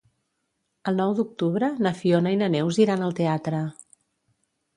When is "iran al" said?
2.87-3.15